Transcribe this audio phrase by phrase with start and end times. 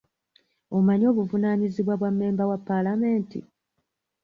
[0.77, 3.39] Omanyi obuvunaanyizibwa bwa mmemba wa palamenti?